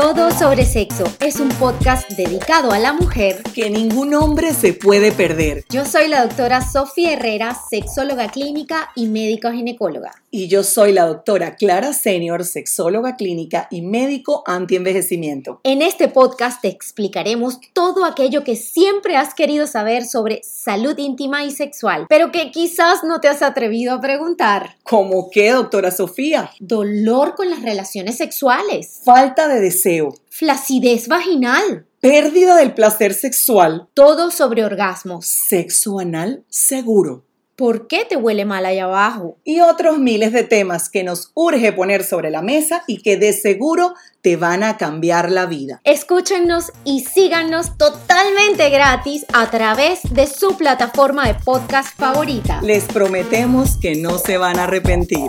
[0.00, 5.12] Todo sobre sexo es un podcast dedicado a la mujer que ningún hombre se puede
[5.12, 5.66] perder.
[5.68, 10.12] Yo soy la doctora Sofía Herrera, sexóloga clínica y médico ginecóloga.
[10.30, 15.60] Y yo soy la doctora Clara Senior, sexóloga clínica y médico antienvejecimiento.
[15.64, 21.44] En este podcast te explicaremos todo aquello que siempre has querido saber sobre salud íntima
[21.44, 24.76] y sexual, pero que quizás no te has atrevido a preguntar.
[24.82, 26.52] ¿Cómo qué, doctora Sofía?
[26.58, 29.00] Dolor con las relaciones sexuales.
[29.04, 29.89] Falta de deseo.
[30.28, 31.86] Flacidez vaginal.
[32.00, 33.88] Pérdida del placer sexual.
[33.94, 35.26] Todo sobre orgasmos.
[35.26, 37.24] Sexo anal seguro.
[37.56, 39.36] ¿Por qué te huele mal allá abajo?
[39.44, 43.34] Y otros miles de temas que nos urge poner sobre la mesa y que de
[43.34, 45.82] seguro te van a cambiar la vida.
[45.84, 52.62] Escúchenos y síganos totalmente gratis a través de su plataforma de podcast favorita.
[52.62, 55.28] Les prometemos que no se van a arrepentir.